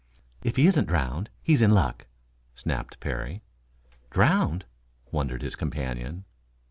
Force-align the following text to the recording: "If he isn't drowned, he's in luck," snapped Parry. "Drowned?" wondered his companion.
"If 0.41 0.55
he 0.55 0.65
isn't 0.65 0.87
drowned, 0.87 1.29
he's 1.43 1.61
in 1.61 1.69
luck," 1.69 2.07
snapped 2.55 2.99
Parry. 2.99 3.43
"Drowned?" 4.09 4.65
wondered 5.11 5.43
his 5.43 5.55
companion. 5.55 6.25